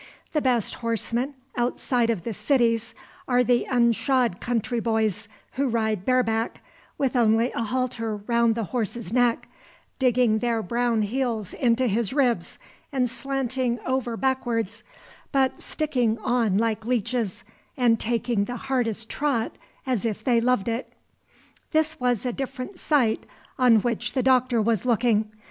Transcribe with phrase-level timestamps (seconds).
[0.33, 2.95] The best horsemen outside of the cities
[3.27, 6.61] are the unshod countryboys, who ride "bareback,"
[6.97, 9.47] with only a halter round the horse's neck,
[9.99, 12.57] digging their brown heels into his ribs,
[12.91, 14.83] and slanting over backwards,
[15.31, 17.43] but sticking on like leeches,
[17.77, 19.55] and taking the hardest trot
[19.85, 20.93] as if they loved it.
[21.73, 23.27] This was a different sight
[23.59, 25.31] on which the Doctor was looking.